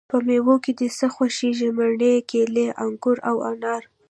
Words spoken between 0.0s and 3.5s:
په میوه کی د څه خوښیږی؟ مڼې، کیلې، انګور او